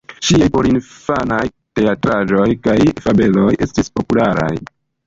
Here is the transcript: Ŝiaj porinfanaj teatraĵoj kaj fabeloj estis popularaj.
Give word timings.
Ŝiaj 0.27 0.45
porinfanaj 0.53 1.41
teatraĵoj 1.81 2.49
kaj 2.67 2.79
fabeloj 3.07 3.49
estis 3.69 3.97
popularaj. 4.01 4.55